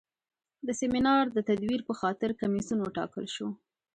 د 0.65 0.69
سیمینار 0.81 1.25
د 1.31 1.37
تدویر 1.49 1.81
په 1.87 1.93
خاطر 2.01 2.29
کمیسیون 2.41 2.79
وټاکل 2.81 3.25
شو. 3.35 3.47